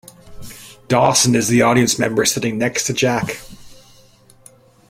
Dawson 0.87 1.35
is 1.35 1.47
the 1.47 1.61
audience 1.61 1.99
member 1.99 2.25
sitting 2.25 2.57
next 2.57 2.85
to 2.85 2.93
Jack. 2.93 3.39